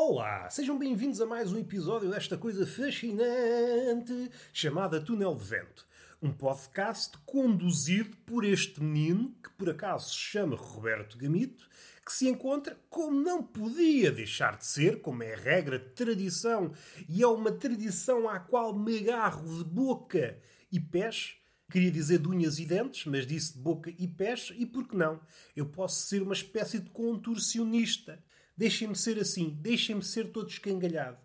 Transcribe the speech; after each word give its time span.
Olá, 0.00 0.48
sejam 0.48 0.78
bem-vindos 0.78 1.20
a 1.20 1.26
mais 1.26 1.52
um 1.52 1.58
episódio 1.58 2.08
desta 2.08 2.38
coisa 2.38 2.64
fascinante 2.64 4.30
chamada 4.52 5.00
Túnel 5.00 5.34
de 5.34 5.44
Vento. 5.44 5.84
Um 6.22 6.32
podcast 6.32 7.18
conduzido 7.26 8.16
por 8.18 8.44
este 8.44 8.80
menino, 8.80 9.34
que 9.42 9.50
por 9.50 9.68
acaso 9.68 10.10
se 10.10 10.16
chama 10.16 10.54
Roberto 10.54 11.18
Gamito, 11.18 11.68
que 12.06 12.12
se 12.12 12.28
encontra 12.28 12.78
como 12.88 13.20
não 13.20 13.42
podia 13.42 14.12
deixar 14.12 14.56
de 14.56 14.66
ser, 14.66 15.00
como 15.00 15.24
é 15.24 15.34
regra 15.34 15.80
de 15.80 15.88
tradição, 15.90 16.72
e 17.08 17.20
é 17.20 17.26
uma 17.26 17.50
tradição 17.50 18.28
à 18.28 18.38
qual 18.38 18.72
me 18.72 18.98
agarro 18.98 19.58
de 19.58 19.64
boca 19.64 20.38
e 20.70 20.78
pés. 20.78 21.34
Queria 21.72 21.90
dizer 21.90 22.20
de 22.20 22.28
unhas 22.28 22.60
e 22.60 22.64
dentes, 22.64 23.04
mas 23.04 23.26
disse 23.26 23.54
de 23.54 23.58
boca 23.58 23.92
e 23.98 24.06
pés, 24.06 24.52
e 24.56 24.64
por 24.64 24.86
que 24.86 24.96
não? 24.96 25.20
Eu 25.56 25.66
posso 25.66 26.06
ser 26.06 26.22
uma 26.22 26.34
espécie 26.34 26.78
de 26.78 26.88
contorcionista. 26.88 28.22
Deixem-me 28.58 28.96
ser 28.96 29.20
assim, 29.20 29.56
deixem-me 29.60 30.02
ser 30.02 30.32
todo 30.32 30.50
escangalhado. 30.50 31.16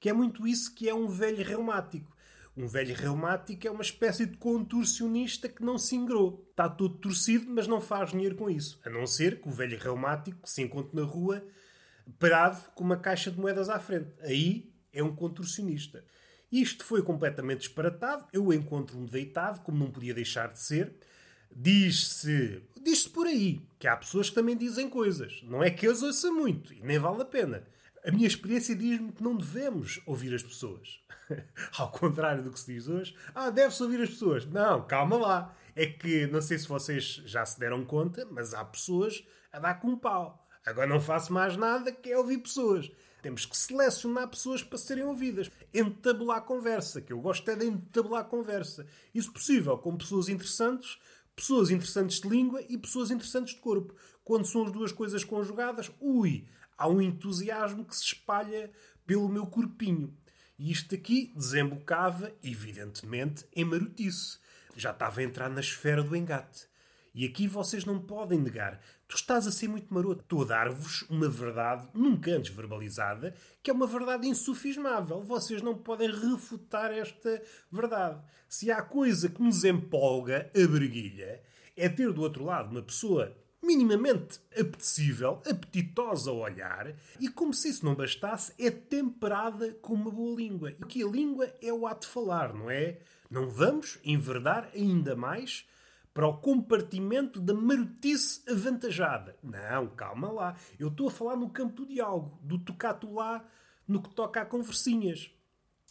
Que 0.00 0.08
é 0.08 0.12
muito 0.12 0.48
isso 0.48 0.74
que 0.74 0.88
é 0.88 0.94
um 0.94 1.06
velho 1.06 1.44
reumático. 1.44 2.10
Um 2.56 2.66
velho 2.66 2.92
reumático 2.92 3.68
é 3.68 3.70
uma 3.70 3.84
espécie 3.84 4.26
de 4.26 4.36
contorcionista 4.36 5.48
que 5.48 5.62
não 5.62 5.78
se 5.78 5.94
ingrou. 5.94 6.44
Está 6.50 6.68
todo 6.68 6.98
torcido, 6.98 7.46
mas 7.48 7.68
não 7.68 7.80
faz 7.80 8.10
dinheiro 8.10 8.34
com 8.34 8.50
isso. 8.50 8.80
A 8.84 8.90
não 8.90 9.06
ser 9.06 9.40
que 9.40 9.48
o 9.48 9.52
velho 9.52 9.78
reumático 9.78 10.40
se 10.44 10.60
encontre 10.60 10.96
na 10.96 11.04
rua 11.04 11.46
parado 12.18 12.60
com 12.74 12.82
uma 12.82 12.96
caixa 12.96 13.30
de 13.30 13.38
moedas 13.38 13.68
à 13.68 13.78
frente. 13.78 14.10
Aí 14.22 14.74
é 14.92 15.04
um 15.04 15.14
contorcionista. 15.14 16.04
Isto 16.50 16.84
foi 16.84 17.00
completamente 17.00 17.60
disparatado. 17.60 18.26
Eu 18.32 18.52
encontro-me 18.52 19.06
deitado, 19.06 19.60
como 19.60 19.78
não 19.78 19.92
podia 19.92 20.12
deixar 20.12 20.48
de 20.48 20.60
ser. 20.60 20.96
Diz-se 21.54 22.62
diz-se 22.82 23.08
por 23.08 23.26
aí 23.26 23.62
que 23.78 23.86
há 23.86 23.96
pessoas 23.96 24.28
que 24.28 24.34
também 24.34 24.56
dizem 24.56 24.88
coisas. 24.88 25.40
Não 25.44 25.62
é 25.62 25.70
que 25.70 25.86
eu 25.86 25.92
ouça 25.92 26.30
muito 26.32 26.72
e 26.74 26.82
nem 26.82 26.98
vale 26.98 27.22
a 27.22 27.24
pena. 27.24 27.64
A 28.04 28.10
minha 28.10 28.26
experiência 28.26 28.74
diz-me 28.74 29.12
que 29.12 29.22
não 29.22 29.36
devemos 29.36 30.00
ouvir 30.04 30.34
as 30.34 30.42
pessoas. 30.42 31.00
Ao 31.78 31.90
contrário 31.90 32.42
do 32.42 32.50
que 32.50 32.58
se 32.58 32.72
diz 32.72 32.88
hoje, 32.88 33.14
ah, 33.34 33.48
deve-se 33.48 33.82
ouvir 33.82 34.00
as 34.00 34.10
pessoas. 34.10 34.44
Não, 34.44 34.84
calma 34.86 35.16
lá. 35.16 35.56
É 35.74 35.86
que 35.86 36.26
não 36.26 36.42
sei 36.42 36.58
se 36.58 36.68
vocês 36.68 37.22
já 37.24 37.46
se 37.46 37.58
deram 37.58 37.84
conta, 37.84 38.26
mas 38.30 38.52
há 38.52 38.64
pessoas 38.64 39.24
a 39.52 39.58
dar 39.58 39.74
com 39.74 39.88
um 39.88 39.96
pau. 39.96 40.46
Agora 40.66 40.86
não 40.86 41.00
faço 41.00 41.32
mais 41.32 41.56
nada 41.56 41.92
que 41.92 42.10
é 42.10 42.18
ouvir 42.18 42.38
pessoas. 42.38 42.90
Temos 43.22 43.46
que 43.46 43.56
selecionar 43.56 44.28
pessoas 44.28 44.64
para 44.64 44.78
serem 44.78 45.04
ouvidas. 45.04 45.50
Entabular 45.72 46.42
conversa, 46.42 47.00
que 47.00 47.12
eu 47.12 47.20
gosto 47.20 47.48
é 47.48 47.56
de 47.56 47.66
entabular 47.66 48.24
conversa. 48.24 48.84
Isso 49.14 49.32
possível, 49.32 49.78
com 49.78 49.96
pessoas 49.96 50.28
interessantes, 50.28 50.98
pessoas 51.34 51.70
interessantes 51.70 52.20
de 52.20 52.28
língua 52.28 52.62
e 52.68 52.78
pessoas 52.78 53.10
interessantes 53.10 53.54
de 53.54 53.60
corpo. 53.60 53.94
Quando 54.24 54.46
são 54.46 54.64
as 54.64 54.72
duas 54.72 54.92
coisas 54.92 55.24
conjugadas, 55.24 55.90
ui, 56.00 56.46
há 56.76 56.88
um 56.88 57.00
entusiasmo 57.00 57.84
que 57.84 57.96
se 57.96 58.04
espalha 58.04 58.70
pelo 59.06 59.28
meu 59.28 59.46
corpinho. 59.46 60.16
E 60.58 60.70
isto 60.70 60.94
aqui 60.94 61.32
desembocava, 61.34 62.32
evidentemente, 62.42 63.44
em 63.54 63.64
marotice. 63.64 64.38
Já 64.76 64.90
estava 64.90 65.20
a 65.20 65.24
entrar 65.24 65.48
na 65.48 65.60
esfera 65.60 66.02
do 66.02 66.14
engate. 66.14 66.66
E 67.14 67.26
aqui 67.26 67.46
vocês 67.46 67.84
não 67.84 68.00
podem 68.00 68.40
negar. 68.40 68.80
Tu 69.12 69.16
estás 69.16 69.46
a 69.46 69.52
ser 69.52 69.68
muito 69.68 69.92
maroto. 69.92 70.22
Estou 70.22 70.40
a 70.40 70.46
dar-vos 70.46 71.02
uma 71.02 71.28
verdade 71.28 71.86
nunca 71.92 72.30
antes 72.30 72.50
verbalizada, 72.50 73.34
que 73.62 73.70
é 73.70 73.74
uma 73.74 73.86
verdade 73.86 74.26
insufismável. 74.26 75.22
Vocês 75.22 75.60
não 75.60 75.76
podem 75.76 76.10
refutar 76.10 76.90
esta 76.90 77.42
verdade. 77.70 78.22
Se 78.48 78.70
há 78.70 78.80
coisa 78.80 79.28
que 79.28 79.42
nos 79.42 79.64
empolga 79.64 80.50
a 80.56 80.66
breguilha, 80.66 81.42
é 81.76 81.90
ter 81.90 82.10
do 82.10 82.22
outro 82.22 82.42
lado 82.42 82.70
uma 82.70 82.80
pessoa 82.80 83.36
minimamente 83.62 84.40
apetecível, 84.58 85.42
apetitosa 85.46 86.30
ao 86.30 86.38
olhar, 86.38 86.94
e 87.20 87.28
como 87.28 87.52
se 87.52 87.68
isso 87.68 87.84
não 87.84 87.94
bastasse, 87.94 88.54
é 88.58 88.70
temperada 88.70 89.74
com 89.82 89.92
uma 89.92 90.10
boa 90.10 90.34
língua. 90.34 90.70
E 90.70 90.86
que 90.86 91.02
a 91.02 91.06
língua 91.06 91.52
é 91.60 91.70
o 91.70 91.86
ato 91.86 92.06
de 92.06 92.14
falar, 92.14 92.54
não 92.54 92.70
é? 92.70 92.96
Não 93.30 93.50
vamos 93.50 93.98
enverdar 94.02 94.70
ainda 94.74 95.14
mais 95.14 95.66
para 96.14 96.26
o 96.26 96.38
compartimento 96.38 97.40
da 97.40 97.54
marotice 97.54 98.42
avantajada. 98.48 99.36
Não, 99.42 99.88
calma 99.88 100.30
lá. 100.30 100.56
Eu 100.78 100.88
estou 100.88 101.08
a 101.08 101.10
falar 101.10 101.36
no 101.36 101.50
campo 101.50 101.76
do 101.76 101.86
diálogo, 101.86 102.38
do 102.42 102.58
tocato 102.58 103.12
lá 103.12 103.44
no 103.86 104.02
que 104.02 104.10
toca 104.10 104.40
a 104.40 104.46
conversinhas. 104.46 105.30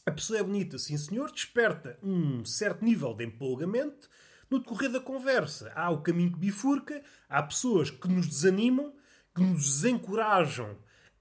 A 0.05 0.11
pessoa 0.11 0.39
é 0.39 0.43
bonita, 0.43 0.77
sim 0.77 0.97
senhor, 0.97 1.31
desperta 1.31 1.97
um 2.01 2.43
certo 2.43 2.83
nível 2.83 3.13
de 3.13 3.25
empolgamento. 3.25 4.09
No 4.49 4.59
decorrer 4.59 4.91
da 4.91 4.99
conversa, 4.99 5.71
há 5.75 5.89
o 5.89 6.01
caminho 6.01 6.31
que 6.33 6.39
bifurca, 6.39 7.01
há 7.29 7.41
pessoas 7.41 7.89
que 7.89 8.07
nos 8.07 8.27
desanimam, 8.27 8.93
que 9.33 9.41
nos 9.41 9.63
desencorajam 9.63 10.75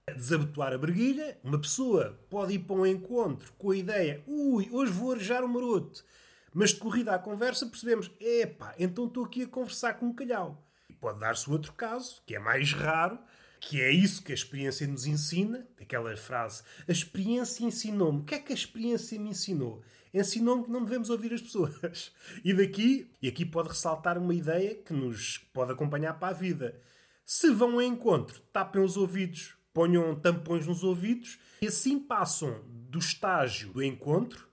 a 0.07 0.13
desabotoar 0.13 0.73
a 0.73 0.79
breguilha. 0.79 1.39
Uma 1.45 1.61
pessoa 1.61 2.19
pode 2.29 2.55
ir 2.55 2.61
para 2.61 2.77
um 2.77 2.87
encontro 2.87 3.53
com 3.57 3.71
a 3.71 3.77
ideia: 3.77 4.23
ui, 4.27 4.69
hoje 4.73 4.93
vou 4.93 5.13
arejar 5.13 5.45
o 5.45 5.49
maroto. 5.49 6.05
Mas 6.53 6.71
de 6.71 6.77
corrida 6.77 7.15
à 7.15 7.19
conversa 7.19 7.67
percebemos: 7.67 8.11
epá, 8.21 8.75
então 8.79 9.07
estou 9.07 9.25
aqui 9.25 9.43
a 9.45 9.49
conversar 9.49 9.95
com 9.95 10.07
um 10.07 10.15
calhau. 10.15 10.67
E 10.89 10.93
pode 10.93 11.21
dar-se 11.21 11.51
outro 11.51 11.73
caso, 11.73 12.21
que 12.27 12.35
é 12.35 12.39
mais 12.39 12.73
raro, 12.73 13.19
que 13.61 13.81
é 13.81 13.91
isso 13.91 14.23
que 14.23 14.33
a 14.33 14.35
experiência 14.35 14.87
nos 14.87 15.07
ensina, 15.07 15.67
aquela 15.81 16.17
frase, 16.17 16.63
a 16.89 16.93
experiência 16.93 17.65
ensinou-me. 17.65 18.21
O 18.21 18.25
que 18.25 18.35
é 18.35 18.39
que 18.39 18.53
a 18.53 18.57
experiência 18.57 19.19
me 19.19 19.31
ensinou? 19.31 19.83
Ensinou-me 20.13 20.65
que 20.65 20.71
não 20.71 20.83
devemos 20.83 21.09
ouvir 21.09 21.33
as 21.33 21.43
pessoas. 21.43 22.13
E 22.45 22.53
daqui, 22.53 23.11
e 23.23 23.29
aqui 23.29 23.45
pode 23.45 23.69
ressaltar 23.69 24.19
uma 24.19 24.35
ideia 24.35 24.75
que 24.75 24.93
nos 24.93 25.39
pode 25.53 25.73
acompanhar 25.73 26.15
para 26.19 26.29
a 26.29 26.39
vida. 26.39 26.81
Se 27.25 27.51
vão 27.51 27.75
ao 27.75 27.83
encontro, 27.83 28.41
tapem 28.53 28.83
os 28.83 28.97
ouvidos, 28.97 29.55
ponham 29.73 30.19
tampões 30.19 30.67
nos 30.67 30.83
ouvidos 30.83 31.39
e 31.63 31.69
assim 31.69 31.99
passam 31.99 32.65
do 32.67 32.99
estágio 32.99 33.73
do 33.73 33.83
encontro 33.83 34.50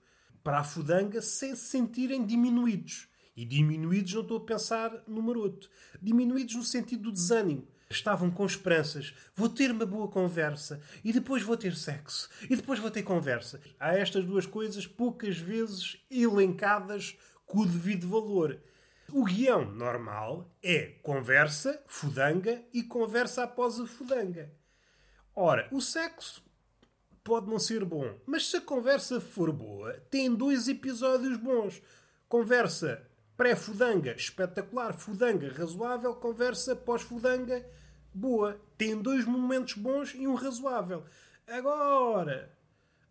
para 0.48 0.60
a 0.60 0.64
fudanga 0.64 1.20
sem 1.20 1.54
se 1.54 1.66
sentirem 1.66 2.24
diminuídos. 2.24 3.06
E 3.36 3.44
diminuídos 3.44 4.14
não 4.14 4.22
estou 4.22 4.38
a 4.38 4.46
pensar 4.46 5.04
no 5.06 5.20
maroto. 5.20 5.68
Diminuídos 6.00 6.54
no 6.54 6.62
sentido 6.62 7.02
do 7.02 7.12
desânimo. 7.12 7.68
Estavam 7.90 8.30
com 8.30 8.46
esperanças. 8.46 9.12
Vou 9.36 9.50
ter 9.50 9.70
uma 9.70 9.84
boa 9.84 10.08
conversa. 10.08 10.80
E 11.04 11.12
depois 11.12 11.42
vou 11.42 11.54
ter 11.54 11.76
sexo. 11.76 12.30
E 12.48 12.56
depois 12.56 12.78
vou 12.78 12.90
ter 12.90 13.02
conversa. 13.02 13.60
Há 13.78 13.94
estas 13.94 14.24
duas 14.24 14.46
coisas 14.46 14.86
poucas 14.86 15.36
vezes 15.36 16.02
elencadas 16.10 17.14
com 17.44 17.58
o 17.58 17.66
devido 17.66 18.08
valor. 18.08 18.58
O 19.12 19.24
guião 19.26 19.70
normal 19.70 20.50
é 20.62 20.94
conversa, 21.02 21.78
fudanga 21.86 22.64
e 22.72 22.82
conversa 22.82 23.42
após 23.42 23.78
a 23.78 23.86
fudanga. 23.86 24.50
Ora, 25.36 25.68
o 25.70 25.82
sexo 25.82 26.42
pode 27.28 27.50
não 27.50 27.58
ser 27.58 27.84
bom, 27.84 28.14
mas 28.24 28.48
se 28.48 28.56
a 28.56 28.60
conversa 28.60 29.20
for 29.20 29.52
boa, 29.52 29.92
tem 30.10 30.34
dois 30.34 30.66
episódios 30.66 31.36
bons. 31.36 31.82
Conversa 32.26 33.06
pré-fudanga, 33.36 34.12
espetacular, 34.12 34.94
fudanga, 34.94 35.52
razoável, 35.52 36.14
conversa 36.14 36.74
pós-fudanga, 36.74 37.62
boa. 38.14 38.58
Tem 38.78 38.96
dois 38.96 39.26
momentos 39.26 39.74
bons 39.74 40.14
e 40.14 40.26
um 40.26 40.34
razoável. 40.34 41.04
Agora, 41.46 42.50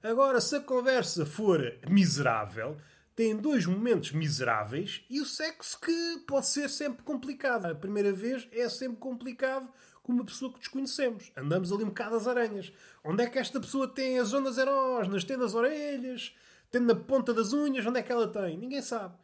agora 0.01 0.41
se 0.41 0.55
a 0.55 0.61
conversa 0.61 1.23
for 1.23 1.61
miserável, 1.87 2.75
tem 3.15 3.37
dois 3.37 3.67
momentos 3.67 4.13
miseráveis 4.13 5.05
e 5.11 5.21
o 5.21 5.25
sexo 5.25 5.79
que 5.79 6.23
pode 6.27 6.47
ser 6.47 6.71
sempre 6.71 7.03
complicado. 7.03 7.67
A 7.67 7.75
primeira 7.75 8.11
vez 8.11 8.47
é 8.51 8.67
sempre 8.67 8.97
complicado 8.97 9.71
com 10.07 10.13
uma 10.13 10.23
pessoa 10.23 10.53
que 10.53 10.59
desconhecemos. 10.59 11.33
Andamos 11.35 11.69
ali 11.69 11.83
um 11.83 11.87
bocado 11.89 12.15
às 12.15 12.27
aranhas. 12.27 12.71
Onde 13.03 13.23
é 13.23 13.29
que 13.29 13.37
esta 13.37 13.59
pessoa 13.59 13.89
tem 13.89 14.17
as 14.17 14.29
zonas 14.29 14.57
erógenas? 14.57 15.25
Tem 15.25 15.35
nas 15.35 15.53
orelhas? 15.53 16.33
Tem 16.71 16.79
na 16.79 16.95
ponta 16.95 17.33
das 17.33 17.51
unhas? 17.51 17.85
Onde 17.85 17.99
é 17.99 18.03
que 18.03 18.11
ela 18.11 18.25
tem? 18.25 18.57
Ninguém 18.57 18.81
sabe. 18.81 19.15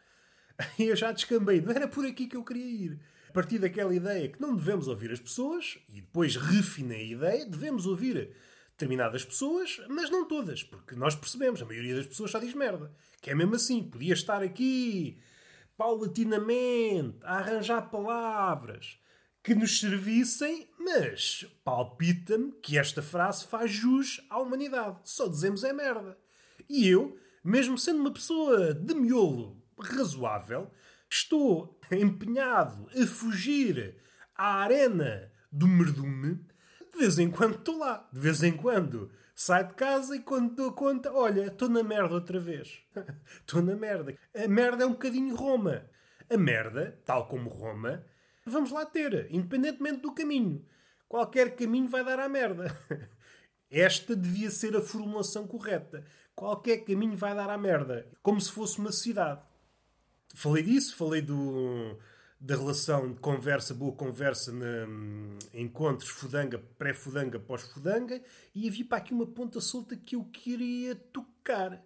E 0.77 0.83
eu 0.83 0.95
já 0.95 1.13
descambei. 1.13 1.62
Não 1.62 1.71
era 1.71 1.88
por 1.88 2.06
aqui 2.06 2.27
que 2.27 2.35
eu 2.35 2.44
queria 2.44 2.65
ir. 2.65 3.00
A 3.30 3.31
partir 3.31 3.59
daquela 3.59 3.95
ideia 3.95 4.27
que 4.27 4.41
não 4.41 4.56
devemos 4.56 4.89
ouvir 4.89 5.09
as 5.09 5.19
pessoas, 5.21 5.80
e 5.89 6.01
depois 6.01 6.35
refinei 6.35 7.00
a 7.00 7.12
ideia, 7.13 7.45
devemos 7.45 7.88
ouvir 7.88 8.36
determinadas 8.71 9.24
pessoas, 9.24 9.81
mas 9.88 10.09
não 10.09 10.27
todas, 10.27 10.63
porque 10.63 10.95
nós 10.95 11.15
percebemos, 11.15 11.62
a 11.62 11.65
maioria 11.65 11.95
das 11.95 12.06
pessoas 12.06 12.29
só 12.29 12.39
diz 12.39 12.53
merda. 12.53 12.91
Que 13.21 13.31
é 13.31 13.36
mesmo 13.36 13.56
assim, 13.56 13.81
podia 13.81 14.13
estar 14.13 14.44
aqui 14.44 15.18
paulatinamente 15.77 17.18
a 17.24 17.38
arranjar 17.38 17.89
palavras 17.89 19.00
que 19.44 19.54
nos 19.54 19.80
servissem, 19.80 20.69
mas 20.80 21.45
palpita-me 21.66 22.54
que 22.62 22.78
esta 22.78 23.01
frase 23.01 23.45
faz 23.45 23.69
jus 23.69 24.25
à 24.30 24.40
humanidade. 24.40 25.01
Só 25.04 25.28
dizemos 25.28 25.66
é 25.66 25.74
merda. 25.74 26.18
E 26.69 26.88
eu, 26.88 27.19
mesmo 27.44 27.78
sendo 27.78 28.00
uma 28.00 28.13
pessoa 28.13 28.74
de 28.74 28.95
miolo 28.95 29.62
razoável, 29.78 30.72
estou 31.10 31.78
empenhado 31.92 32.88
a 32.90 33.06
fugir 33.06 33.98
à 34.34 34.62
arena 34.62 35.30
do 35.51 35.68
merdume. 35.68 36.39
De 36.94 37.00
vez 37.00 37.19
em 37.19 37.30
quando 37.30 37.56
estou 37.56 37.78
lá. 37.78 38.07
De 38.13 38.19
vez 38.19 38.42
em 38.44 38.56
quando 38.56 39.12
saio 39.36 39.68
de 39.68 39.74
casa 39.74 40.16
e 40.16 40.22
quando 40.22 40.56
dou 40.56 40.72
conta, 40.72 41.12
olha, 41.12 41.48
estou 41.48 41.68
na 41.68 41.84
merda 41.84 42.16
outra 42.16 42.39
vez. 42.39 42.80
Estou 43.42 43.62
na 43.62 43.75
merda. 43.75 44.16
A 44.34 44.48
merda 44.48 44.84
é 44.84 44.88
um 44.88 44.92
bocadinho 44.92 45.36
Roma. 45.36 45.86
A 46.30 46.38
merda, 46.38 46.98
tal 47.04 47.28
como 47.28 47.50
Roma, 47.50 48.06
vamos 48.45 48.72
lá 48.72 48.86
ter, 48.86 49.28
independentemente 49.31 50.01
do 50.01 50.13
caminho. 50.13 50.66
Qualquer 51.07 51.56
caminho 51.56 51.88
vai 51.88 52.04
dar 52.04 52.19
à 52.19 52.28
merda. 52.28 52.75
Esta 53.69 54.16
devia 54.16 54.51
ser 54.51 54.75
a 54.75 54.81
formulação 54.81 55.48
correta. 55.48 56.06
Qualquer 56.36 56.78
caminho 56.86 57.16
vai 57.16 57.36
dar 57.36 57.50
à 57.50 57.57
merda. 57.57 58.07
Como 58.22 58.40
se 58.40 58.51
fosse 58.51 58.80
uma 58.80 58.92
cidade. 58.92 59.42
Falei 60.36 60.63
disso, 60.63 60.95
falei 60.95 61.22
do, 61.22 61.98
da 62.40 62.56
relação 62.56 63.13
de 63.13 63.19
conversa, 63.19 63.74
boa 63.74 63.94
conversa, 63.94 64.51
na, 64.51 64.88
encontros 65.54 66.10
fudanga, 66.10 66.57
pré-fudanga, 66.78 67.39
pós-fudanga, 67.39 68.22
e 68.54 68.68
havia 68.68 68.84
para 68.84 68.98
aqui 68.98 69.13
uma 69.13 69.28
ponta 69.28 69.62
solta 69.62 69.96
que 69.96 70.16
eu 70.16 70.25
queria 70.25 70.96
tocar. 70.96 71.81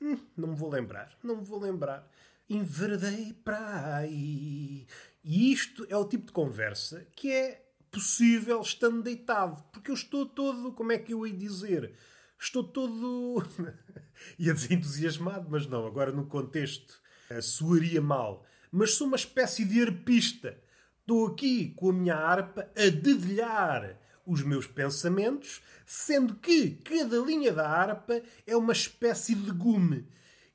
Hum, 0.00 0.18
não 0.36 0.48
me 0.48 0.56
vou 0.56 0.70
lembrar, 0.70 1.16
não 1.22 1.36
me 1.36 1.44
vou 1.44 1.60
lembrar. 1.60 2.10
Enverdei 2.50 3.32
para 3.44 3.98
aí. 3.98 4.86
E 5.24 5.52
isto 5.52 5.86
é 5.88 5.96
o 5.96 6.04
tipo 6.04 6.26
de 6.26 6.32
conversa 6.32 7.06
que 7.14 7.30
é 7.30 7.64
possível 7.90 8.60
estando 8.60 9.02
deitado. 9.02 9.62
Porque 9.72 9.90
eu 9.90 9.94
estou 9.94 10.26
todo, 10.26 10.72
como 10.72 10.92
é 10.92 10.98
que 10.98 11.12
eu 11.12 11.26
ia 11.26 11.32
dizer? 11.32 11.94
Estou 12.38 12.64
todo. 12.64 13.42
ia 14.38 14.52
dizer 14.52 14.74
entusiasmado, 14.74 15.48
mas 15.50 15.66
não, 15.66 15.86
agora 15.86 16.10
no 16.10 16.26
contexto 16.26 17.00
uh, 17.30 17.40
soaria 17.40 18.00
mal 18.00 18.44
mas 18.72 18.94
sou 18.94 19.06
uma 19.06 19.16
espécie 19.16 19.66
de 19.66 19.82
arpista. 19.82 20.58
Estou 21.00 21.26
aqui 21.26 21.74
com 21.76 21.90
a 21.90 21.92
minha 21.92 22.16
harpa 22.16 22.70
a 22.74 22.88
dedilhar 22.88 23.98
os 24.24 24.42
meus 24.42 24.66
pensamentos, 24.66 25.60
sendo 25.84 26.36
que 26.36 26.70
cada 26.70 27.18
linha 27.18 27.52
da 27.52 27.68
harpa 27.68 28.22
é 28.46 28.56
uma 28.56 28.72
espécie 28.72 29.34
de 29.34 29.50
gume. 29.50 30.08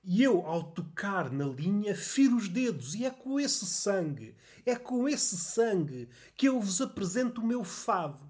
E 0.10 0.24
eu, 0.24 0.46
ao 0.46 0.64
tocar 0.64 1.30
na 1.34 1.44
linha, 1.44 1.94
firo 1.94 2.38
os 2.38 2.48
dedos, 2.48 2.96
e 2.96 3.04
é 3.04 3.12
com 3.12 3.38
esse 3.38 3.66
sangue, 3.66 4.38
é 4.66 4.74
com 4.74 5.06
esse 5.10 5.36
sangue 5.36 6.08
que 6.34 6.48
eu 6.48 6.62
vos 6.62 6.80
apresento 6.80 7.42
o 7.42 7.46
meu 7.46 7.62
fado. 7.62 8.26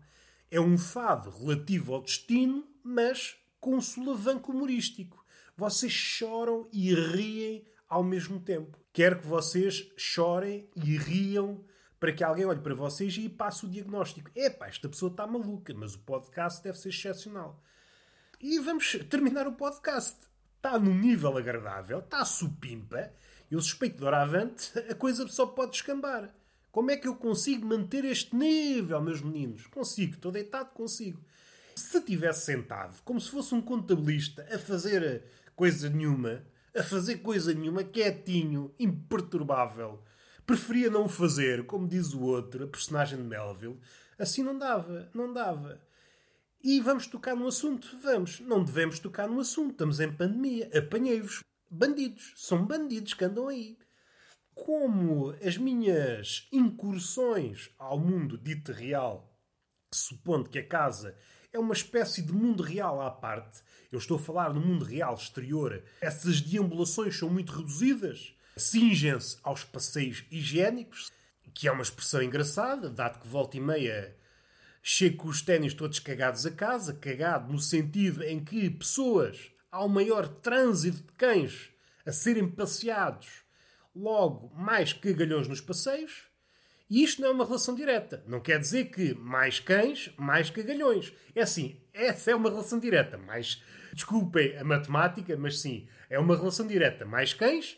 É 0.49 0.59
um 0.59 0.75
fado 0.75 1.29
relativo 1.29 1.93
ao 1.93 2.01
destino, 2.01 2.67
mas 2.83 3.37
com 3.59 3.75
um 3.75 3.81
solavanco 3.81 4.51
humorístico. 4.51 5.23
Vocês 5.55 5.91
choram 5.91 6.67
e 6.73 6.95
riem 6.95 7.63
ao 7.87 8.03
mesmo 8.03 8.39
tempo. 8.39 8.75
Quero 8.91 9.19
que 9.19 9.27
vocês 9.27 9.87
chorem 9.95 10.67
e 10.75 10.97
riam 10.97 11.63
para 11.99 12.11
que 12.11 12.23
alguém 12.23 12.45
olhe 12.45 12.59
para 12.59 12.73
vocês 12.73 13.15
e 13.17 13.29
passe 13.29 13.67
o 13.67 13.69
diagnóstico. 13.69 14.31
Epá, 14.35 14.65
esta 14.65 14.89
pessoa 14.89 15.11
está 15.11 15.27
maluca, 15.27 15.75
mas 15.75 15.93
o 15.93 15.99
podcast 15.99 16.63
deve 16.63 16.79
ser 16.79 16.89
excepcional. 16.89 17.63
E 18.41 18.57
vamos 18.57 18.97
terminar 19.11 19.47
o 19.47 19.53
podcast. 19.53 20.17
Está 20.57 20.77
num 20.77 20.93
nível 20.93 21.37
agradável, 21.37 21.99
está 21.99 22.25
supimpa. 22.25 23.11
Eu 23.49 23.61
suspeito 23.61 23.95
que 23.95 24.01
doravante 24.01 24.77
a 24.89 24.93
coisa 24.93 25.25
só 25.27 25.45
pode 25.45 25.71
descambar. 25.71 26.33
Como 26.71 26.91
é 26.91 26.97
que 26.97 27.07
eu 27.07 27.15
consigo 27.15 27.65
manter 27.65 28.03
este 28.05 28.35
nível, 28.35 29.01
meus 29.01 29.21
meninos? 29.21 29.65
Consigo, 29.67 30.15
estou 30.15 30.31
deitado, 30.31 30.71
consigo. 30.71 31.19
Se 31.75 32.01
tivesse 32.01 32.45
sentado, 32.45 33.01
como 33.03 33.21
se 33.21 33.31
fosse 33.31 33.55
um 33.55 33.61
contabilista, 33.61 34.45
a 34.51 34.59
fazer 34.59 35.23
coisa 35.55 35.89
nenhuma, 35.89 36.43
a 36.75 36.83
fazer 36.83 37.17
coisa 37.17 37.53
nenhuma, 37.53 37.83
quietinho, 37.83 38.73
imperturbável. 38.77 40.03
Preferia 40.45 40.89
não 40.89 41.07
fazer, 41.07 41.65
como 41.65 41.87
diz 41.87 42.13
o 42.13 42.21
outro, 42.21 42.65
a 42.65 42.67
personagem 42.67 43.17
de 43.17 43.23
Melville. 43.23 43.79
Assim 44.17 44.43
não 44.43 44.57
dava, 44.57 45.09
não 45.13 45.31
dava. 45.31 45.81
E 46.63 46.81
vamos 46.81 47.07
tocar 47.07 47.35
no 47.35 47.47
assunto? 47.47 47.97
Vamos. 48.01 48.39
Não 48.39 48.63
devemos 48.63 48.99
tocar 48.99 49.27
no 49.27 49.39
assunto. 49.39 49.71
Estamos 49.71 49.99
em 49.99 50.11
pandemia. 50.11 50.69
Apanhei-vos. 50.75 51.43
Bandidos. 51.69 52.33
São 52.35 52.65
bandidos 52.65 53.13
que 53.13 53.25
andam 53.25 53.47
aí. 53.47 53.77
Como 54.55 55.35
as 55.45 55.57
minhas 55.57 56.47
incursões 56.51 57.69
ao 57.77 57.99
mundo 57.99 58.37
dito 58.37 58.71
real, 58.71 59.39
supondo 59.93 60.49
que 60.49 60.57
a 60.57 60.67
casa 60.67 61.15
é 61.53 61.59
uma 61.59 61.73
espécie 61.73 62.23
de 62.23 62.33
mundo 62.33 62.63
real 62.63 62.99
à 63.01 63.11
parte. 63.11 63.61
Eu 63.91 63.99
estou 63.99 64.17
a 64.17 64.19
falar 64.19 64.51
no 64.53 64.59
mundo 64.59 64.83
real 64.83 65.13
exterior. 65.13 65.83
Essas 66.01 66.41
deambulações 66.41 67.17
são 67.17 67.29
muito 67.29 67.53
reduzidas. 67.53 68.33
Cingem-se 68.57 69.37
aos 69.43 69.63
passeios 69.63 70.25
higiênicos, 70.31 71.11
que 71.53 71.67
é 71.67 71.71
uma 71.71 71.83
expressão 71.83 72.21
engraçada, 72.23 72.89
dado 72.89 73.19
que 73.19 73.27
volta 73.27 73.57
e 73.57 73.59
meia 73.59 74.16
chego 74.89 75.17
com 75.17 75.27
os 75.27 75.41
ténis 75.41 75.73
todos 75.73 75.99
cagados 75.99 76.45
a 76.45 76.51
casa, 76.51 76.93
cagado 76.93 77.51
no 77.51 77.59
sentido 77.59 78.23
em 78.23 78.41
que 78.41 78.69
pessoas, 78.69 79.51
ao 79.69 79.89
maior 79.89 80.29
trânsito 80.29 81.03
de 81.03 81.11
cães 81.11 81.69
a 82.05 82.11
serem 82.13 82.49
passeados, 82.49 83.27
logo 83.93 84.49
mais 84.55 84.93
cagalhões 84.93 85.45
nos 85.45 85.59
passeios, 85.59 86.29
e 86.89 87.03
isto 87.03 87.21
não 87.21 87.27
é 87.27 87.31
uma 87.33 87.43
relação 87.43 87.75
direta. 87.75 88.23
Não 88.25 88.39
quer 88.39 88.59
dizer 88.59 88.85
que 88.85 89.13
mais 89.15 89.59
cães, 89.59 90.09
mais 90.15 90.49
cagalhões. 90.49 91.11
É 91.35 91.41
assim, 91.41 91.81
essa 91.93 92.31
é 92.31 92.35
uma 92.35 92.49
relação 92.49 92.79
direta. 92.79 93.17
Mais, 93.17 93.61
desculpem 93.91 94.55
a 94.57 94.63
matemática, 94.63 95.35
mas 95.35 95.59
sim, 95.59 95.85
é 96.09 96.17
uma 96.17 96.37
relação 96.37 96.65
direta. 96.65 97.05
Mais 97.05 97.33
cães, 97.33 97.77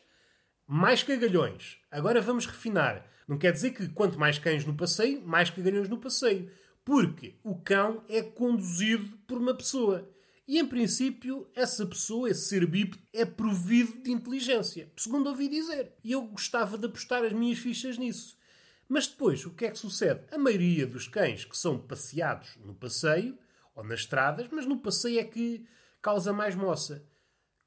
mais 0.67 1.01
cagalhões. 1.01 1.79
Agora 1.89 2.21
vamos 2.21 2.45
refinar. 2.45 3.03
Não 3.27 3.39
quer 3.39 3.51
dizer 3.51 3.71
que 3.71 3.89
quanto 3.89 4.19
mais 4.19 4.37
cães 4.37 4.63
no 4.63 4.75
passeio, 4.75 5.23
mais 5.25 5.49
cagalhões 5.49 5.89
no 5.89 5.97
passeio. 5.97 6.51
Porque 6.83 7.35
o 7.43 7.55
cão 7.55 8.03
é 8.07 8.21
conduzido 8.21 9.17
por 9.27 9.37
uma 9.37 9.53
pessoa. 9.53 10.09
E 10.47 10.57
em 10.57 10.65
princípio, 10.65 11.47
essa 11.53 11.85
pessoa, 11.85 12.29
esse 12.29 12.47
ser 12.47 12.65
bípede, 12.65 13.03
é 13.13 13.23
provido 13.23 14.01
de 14.01 14.11
inteligência. 14.11 14.91
Segundo 14.97 15.27
ouvi 15.27 15.47
dizer. 15.47 15.93
E 16.03 16.11
eu 16.11 16.23
gostava 16.23 16.77
de 16.77 16.87
apostar 16.87 17.23
as 17.23 17.33
minhas 17.33 17.59
fichas 17.59 17.97
nisso. 17.97 18.35
Mas 18.87 19.05
depois, 19.05 19.45
o 19.45 19.51
que 19.51 19.65
é 19.65 19.71
que 19.71 19.77
sucede? 19.77 20.25
A 20.31 20.37
maioria 20.39 20.87
dos 20.87 21.07
cães 21.07 21.45
que 21.45 21.55
são 21.55 21.77
passeados 21.77 22.57
no 22.65 22.73
passeio 22.73 23.37
ou 23.75 23.83
nas 23.83 23.99
estradas, 23.99 24.47
mas 24.51 24.65
no 24.65 24.79
passeio 24.79 25.19
é 25.19 25.23
que 25.23 25.67
causa 26.01 26.33
mais 26.33 26.55
moça, 26.55 27.05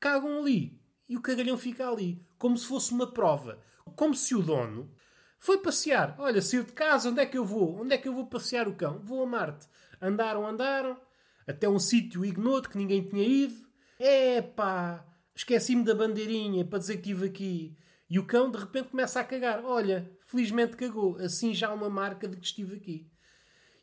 cagam 0.00 0.41
ali 0.41 0.82
e 1.08 1.17
o 1.17 1.23
cagalhão 1.23 1.56
fica 1.56 1.88
ali, 1.88 2.26
como 2.38 2.56
se 2.56 2.67
fosse 2.67 2.93
uma 2.93 3.12
prova. 3.12 3.62
Como 3.97 4.15
se 4.15 4.35
o 4.35 4.43
dono 4.43 4.91
foi 5.43 5.59
passear. 5.59 6.15
Olha, 6.21 6.41
saiu 6.41 6.62
de 6.62 6.71
casa, 6.73 7.11
onde 7.11 7.21
é 7.21 7.27
que 7.27 7.37
eu 7.37 7.44
vou? 7.44 7.81
Onde 7.81 7.93
é 7.93 7.99
que 7.99 8.06
eu 8.06 8.15
vou 8.15 8.29
passear 8.29 8.69
o 8.69 8.77
cão? 8.77 9.00
Vou 9.03 9.25
a 9.25 9.27
Marte. 9.27 9.67
Andaram, 10.00 10.47
andaram, 10.47 10.97
até 11.44 11.69
um 11.69 11.81
sítio 11.81 12.25
ignoto 12.25 12.70
que 12.70 12.79
ninguém 12.79 13.03
tinha 13.03 13.27
ido. 13.27 13.56
Epá, 13.99 15.05
esqueci-me 15.34 15.82
da 15.82 15.96
bandeirinha 15.96 16.65
para 16.65 16.79
dizer 16.79 16.99
que 16.99 17.11
estive 17.11 17.27
aqui. 17.27 17.77
E 18.08 18.20
o 18.20 18.27
cão 18.27 18.53
de 18.53 18.58
repente 18.58 18.91
começa 18.91 19.19
a 19.19 19.25
cagar. 19.25 19.65
Olha, 19.65 20.08
felizmente 20.27 20.77
cagou. 20.77 21.17
Assim 21.17 21.53
já 21.53 21.70
há 21.70 21.75
uma 21.75 21.91
marca 21.91 22.29
de 22.29 22.37
que 22.37 22.46
estive 22.46 22.77
aqui. 22.77 23.11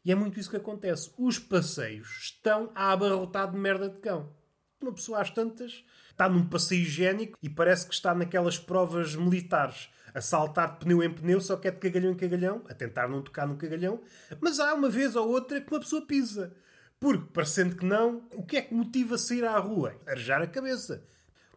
E 0.05 0.13
é 0.13 0.15
muito 0.15 0.39
isso 0.39 0.49
que 0.49 0.55
acontece. 0.55 1.11
Os 1.17 1.37
passeios 1.37 2.07
estão 2.21 2.71
a 2.73 2.93
abarrotar 2.93 3.51
de 3.51 3.57
merda 3.57 3.89
de 3.89 3.99
cão. 3.99 4.33
Uma 4.81 4.93
pessoa 4.93 5.19
às 5.19 5.29
tantas 5.29 5.83
está 6.09 6.29
num 6.29 6.47
passeio 6.47 6.83
higiênico 6.83 7.37
e 7.43 7.49
parece 7.49 7.85
que 7.85 7.93
está 7.93 8.15
naquelas 8.15 8.57
provas 8.57 9.13
militares 9.13 9.89
a 10.13 10.21
saltar 10.21 10.73
de 10.73 10.79
pneu 10.79 11.03
em 11.03 11.13
pneu, 11.13 11.39
só 11.41 11.55
que 11.55 11.67
é 11.67 11.71
de 11.71 11.77
cagalhão 11.77 12.11
em 12.11 12.15
cagalhão, 12.15 12.63
a 12.69 12.73
tentar 12.73 13.07
não 13.07 13.21
tocar 13.21 13.47
no 13.47 13.57
cagalhão, 13.57 14.01
mas 14.39 14.59
há 14.59 14.73
uma 14.73 14.89
vez 14.89 15.15
ou 15.15 15.27
outra 15.29 15.61
que 15.61 15.71
uma 15.71 15.79
pessoa 15.79 16.05
pisa. 16.05 16.55
Porque, 16.99 17.31
parecendo 17.33 17.75
que 17.75 17.85
não, 17.85 18.27
o 18.33 18.43
que 18.43 18.57
é 18.57 18.61
que 18.61 18.73
motiva 18.73 19.15
a 19.15 19.17
sair 19.17 19.45
à 19.45 19.57
rua? 19.57 19.95
Arejar 20.05 20.41
a 20.41 20.47
cabeça. 20.47 21.03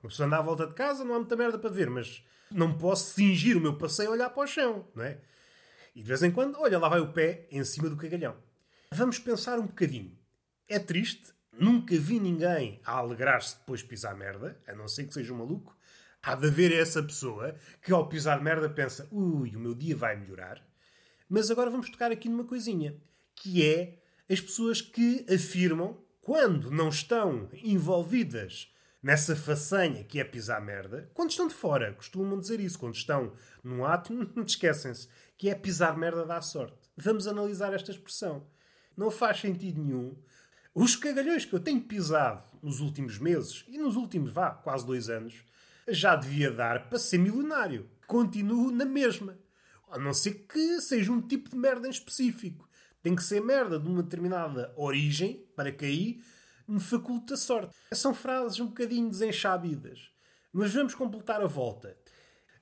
Uma 0.03 0.09
pessoa 0.09 0.27
anda 0.27 0.39
à 0.39 0.43
volta 0.43 0.67
de 0.67 0.75
casa, 0.75 1.05
não 1.05 1.15
há 1.15 1.19
muita 1.19 1.37
merda 1.37 1.59
para 1.59 1.71
ver, 1.71 1.91
mas 1.91 2.25
não 2.51 2.77
posso 2.77 3.15
cingir 3.15 3.57
o 3.57 3.61
meu 3.61 3.77
passeio 3.77 4.11
a 4.11 4.13
olhar 4.13 4.31
para 4.31 4.43
o 4.43 4.47
chão, 4.47 4.87
não 4.95 5.05
é? 5.05 5.19
E 5.95 6.03
de 6.03 6.09
vez 6.09 6.23
em 6.23 6.31
quando, 6.31 6.59
olha, 6.59 6.79
lá 6.79 6.89
vai 6.89 7.01
o 7.01 7.13
pé 7.13 7.47
em 7.51 7.63
cima 7.65 7.89
do 7.89 7.97
cagalhão. 7.97 8.37
Vamos 8.91 9.19
pensar 9.19 9.59
um 9.59 9.67
bocadinho. 9.67 10.17
É 10.69 10.79
triste, 10.79 11.33
nunca 11.53 11.97
vi 11.99 12.19
ninguém 12.19 12.81
a 12.85 12.93
alegrar-se 12.93 13.59
depois 13.59 13.81
de 13.81 13.87
pisar 13.87 14.15
merda, 14.15 14.61
a 14.67 14.75
não 14.75 14.89
ser 14.89 15.05
que 15.05 15.15
seja 15.15 15.33
um 15.33 15.39
maluco. 15.39 15.77
Há 16.25 16.37
de 16.37 16.47
haver 16.47 16.73
essa 16.73 17.03
pessoa 17.03 17.57
que 17.83 17.93
ao 17.93 18.09
pisar 18.09 18.41
merda 18.41 18.71
pensa, 18.71 19.09
ui, 19.11 19.57
o 19.57 19.59
meu 19.59 19.75
dia 19.75 19.97
vai 19.97 20.15
melhorar. 20.15 20.65
Mas 21.29 21.51
agora 21.51 21.69
vamos 21.69 21.91
tocar 21.91 22.13
aqui 22.13 22.29
numa 22.29 22.45
coisinha, 22.45 22.97
que 23.35 23.67
é 23.67 23.99
as 24.31 24.41
pessoas 24.41 24.81
que 24.81 25.27
afirmam, 25.29 26.01
quando 26.21 26.71
não 26.71 26.91
estão 26.91 27.49
envolvidas 27.53 28.73
nessa 29.03 29.35
façanha 29.35 30.05
que 30.05 30.21
é 30.21 30.25
pisar 30.25 30.61
merda, 30.61 31.11
quando 31.13 31.31
estão 31.31 31.49
de 31.49 31.55
fora, 31.55 31.93
costumam 31.93 32.39
dizer 32.39 32.61
isso. 32.61 32.79
Quando 32.79 32.95
estão 32.95 33.33
num 33.65 33.85
ato, 33.85 34.13
esquecem-se 34.47 35.09
que 35.37 35.51
é 35.51 35.57
pisar 35.57 35.99
merda 35.99 36.25
dá 36.25 36.41
sorte. 36.41 36.79
Vamos 36.97 37.27
analisar 37.27 37.75
esta 37.75 37.91
expressão. 37.91 38.47
Não 38.97 39.11
faz 39.11 39.41
sentido 39.41 39.83
nenhum. 39.83 40.17
Os 40.73 40.95
cagalhões 40.95 41.45
que 41.45 41.53
eu 41.53 41.61
tenho 41.61 41.83
pisado 41.83 42.45
nos 42.63 42.79
últimos 42.79 43.19
meses 43.19 43.65
e 43.67 43.77
nos 43.77 43.97
últimos, 43.97 44.31
vá, 44.31 44.53
quase 44.53 44.87
dois 44.87 45.09
anos, 45.09 45.45
já 45.89 46.17
devia 46.17 46.51
dar 46.51 46.89
para 46.89 46.99
ser 46.99 47.19
milionário. 47.19 47.89
Continuo 48.07 48.71
na 48.71 48.85
mesma. 48.85 49.39
A 49.91 49.99
não 49.99 50.15
ser 50.15 50.47
que 50.47 50.81
seja 50.81 51.13
um 51.13 51.21
tipo 51.21 51.51
de 51.51 51.57
merda 51.57 51.87
em 51.87 51.91
específico. 51.91 52.69
Tem 53.03 53.15
que 53.15 53.23
ser 53.23 53.43
merda 53.43 53.79
de 53.79 53.89
uma 53.89 54.03
determinada 54.03 54.73
origem 54.77 55.45
para 55.57 55.73
que 55.73 55.85
aí 55.85 56.23
me 56.67 56.81
faculta 56.81 57.37
sorte. 57.37 57.75
São 57.93 58.15
frases 58.15 58.61
um 58.61 58.67
bocadinho 58.67 59.11
desenchabidas. 59.11 60.11
Mas 60.53 60.73
vamos 60.73 60.95
completar 60.95 61.43
a 61.43 61.47
volta. 61.47 61.97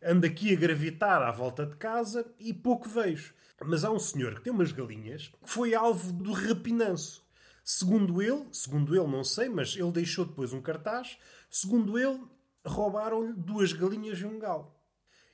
Ando 0.03 0.27
aqui 0.27 0.53
a 0.53 0.59
gravitar 0.59 1.23
à 1.23 1.31
volta 1.31 1.67
de 1.67 1.77
casa 1.77 2.27
e 2.39 2.55
pouco 2.55 2.89
vejo. 2.89 3.35
Mas 3.63 3.85
há 3.85 3.91
um 3.91 3.99
senhor 3.99 4.37
que 4.37 4.43
tem 4.43 4.53
umas 4.53 4.73
galinhas 4.73 5.29
que 5.29 5.51
foi 5.51 5.75
alvo 5.75 6.13
do 6.13 6.33
rapinanço. 6.33 7.23
Segundo 7.63 8.23
ele, 8.23 8.47
segundo 8.53 8.97
ele 8.97 9.07
não 9.07 9.23
sei, 9.23 9.49
mas 9.49 9.77
ele 9.77 9.93
deixou 9.93 10.25
depois 10.25 10.53
um 10.53 10.63
cartaz, 10.63 11.19
segundo 11.51 11.99
ele, 11.99 12.21
roubaram-lhe 12.65 13.33
duas 13.33 13.73
galinhas 13.73 14.19
e 14.19 14.25
um 14.25 14.39
galo. 14.39 14.75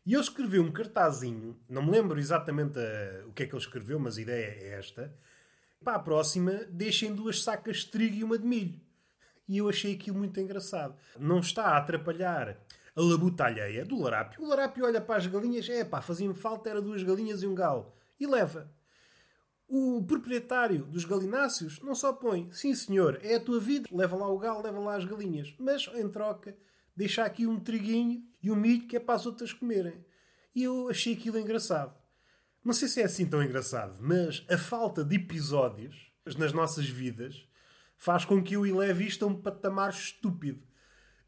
E 0.04 0.14
ele 0.14 0.22
escreveu 0.22 0.62
um 0.62 0.70
cartazinho, 0.70 1.58
não 1.68 1.82
me 1.82 1.90
lembro 1.90 2.18
exatamente 2.18 2.78
a, 2.78 3.26
o 3.26 3.32
que 3.32 3.42
é 3.42 3.46
que 3.46 3.52
ele 3.52 3.62
escreveu, 3.62 3.98
mas 3.98 4.16
a 4.16 4.22
ideia 4.22 4.46
é 4.46 4.78
esta. 4.78 5.12
Para 5.82 5.96
a 5.96 5.98
próxima, 5.98 6.64
deixem 6.70 7.14
duas 7.14 7.42
sacas 7.42 7.78
de 7.78 7.88
trigo 7.88 8.14
e 8.14 8.24
uma 8.24 8.38
de 8.38 8.46
milho. 8.46 8.80
E 9.48 9.58
eu 9.58 9.68
achei 9.68 9.94
aquilo 9.94 10.18
muito 10.18 10.38
engraçado. 10.40 10.96
Não 11.18 11.40
está 11.40 11.66
a 11.66 11.78
atrapalhar 11.78 12.56
a 12.94 13.00
labuta 13.00 13.44
alheia 13.44 13.84
do 13.84 14.00
larápio. 14.00 14.42
O 14.42 14.48
larápio 14.48 14.84
olha 14.84 15.00
para 15.00 15.16
as 15.16 15.26
galinhas, 15.26 15.68
é 15.68 15.84
pá, 15.84 16.00
fazia-me 16.00 16.34
falta, 16.34 16.70
era 16.70 16.80
duas 16.80 17.02
galinhas 17.02 17.42
e 17.42 17.46
um 17.46 17.54
galo. 17.54 17.92
E 18.18 18.26
leva. 18.26 18.72
O 19.68 20.04
proprietário 20.06 20.84
dos 20.84 21.04
galináceos 21.04 21.80
não 21.82 21.94
só 21.94 22.12
põe, 22.12 22.48
sim 22.52 22.74
senhor, 22.74 23.18
é 23.22 23.34
a 23.34 23.40
tua 23.40 23.58
vida, 23.58 23.88
leva 23.92 24.16
lá 24.16 24.28
o 24.28 24.38
galo, 24.38 24.62
leva 24.62 24.78
lá 24.78 24.96
as 24.96 25.04
galinhas. 25.04 25.54
Mas, 25.58 25.88
em 25.94 26.08
troca, 26.08 26.56
deixa 26.96 27.24
aqui 27.24 27.46
um 27.46 27.60
triguinho 27.60 28.22
e 28.42 28.50
um 28.50 28.56
milho 28.56 28.86
que 28.86 28.96
é 28.96 29.00
para 29.00 29.14
as 29.14 29.26
outras 29.26 29.52
comerem. 29.52 30.04
E 30.54 30.62
eu 30.62 30.88
achei 30.88 31.12
aquilo 31.12 31.38
engraçado. 31.38 31.94
Não 32.64 32.72
sei 32.72 32.88
se 32.88 33.00
é 33.00 33.04
assim 33.04 33.26
tão 33.26 33.42
engraçado, 33.42 33.98
mas 34.00 34.44
a 34.50 34.58
falta 34.58 35.04
de 35.04 35.16
episódios 35.16 36.10
nas 36.36 36.52
nossas 36.52 36.88
vidas 36.88 37.46
faz 37.96 38.24
com 38.24 38.42
que 38.42 38.54
eu 38.54 38.66
eleve 38.66 39.06
isto 39.06 39.24
a 39.24 39.28
um 39.28 39.40
patamar 39.40 39.90
estúpido. 39.90 40.66